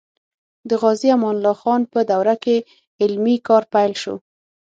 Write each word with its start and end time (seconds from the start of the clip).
د 0.69 0.71
غازي 0.81 1.09
امان 1.15 1.35
الله 1.37 1.55
خان 1.61 1.81
په 1.93 1.99
دوره 2.11 2.35
کې 2.43 2.55
علمي 3.01 3.35
کار 3.47 3.63
پیل 3.73 3.93
شو. 4.01 4.15